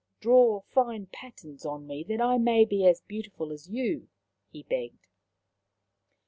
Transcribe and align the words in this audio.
"Draw 0.19 0.61
fine 0.61 1.05
patterns 1.13 1.63
on 1.63 1.85
me, 1.85 2.03
that 2.05 2.19
I 2.19 2.39
may 2.39 2.65
be 2.65 2.87
as 2.87 3.01
beautiful 3.01 3.51
as 3.51 3.69
you," 3.69 4.09
he 4.51 4.63
begged. 4.63 5.05